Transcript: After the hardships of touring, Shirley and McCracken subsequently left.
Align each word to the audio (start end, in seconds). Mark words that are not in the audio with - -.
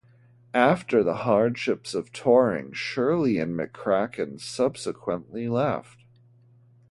After 0.55 1.03
the 1.03 1.13
hardships 1.13 1.93
of 1.93 2.11
touring, 2.11 2.71
Shirley 2.71 3.37
and 3.37 3.51
McCracken 3.53 4.39
subsequently 4.41 5.47
left. 5.47 5.99